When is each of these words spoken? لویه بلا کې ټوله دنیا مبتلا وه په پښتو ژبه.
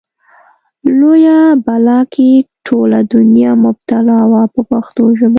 لویه 0.99 1.39
بلا 1.65 1.99
کې 2.13 2.29
ټوله 2.65 2.99
دنیا 3.13 3.51
مبتلا 3.65 4.19
وه 4.31 4.43
په 4.53 4.61
پښتو 4.71 5.03
ژبه. 5.17 5.29